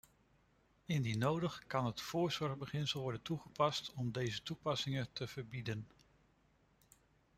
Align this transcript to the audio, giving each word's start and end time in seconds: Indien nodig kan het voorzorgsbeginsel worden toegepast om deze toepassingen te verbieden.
Indien 0.87 1.17
nodig 1.19 1.63
kan 1.67 1.85
het 1.85 2.01
voorzorgsbeginsel 2.01 3.01
worden 3.01 3.21
toegepast 3.21 3.93
om 3.93 4.11
deze 4.11 4.43
toepassingen 4.43 5.07
te 5.13 5.27
verbieden. 5.27 5.87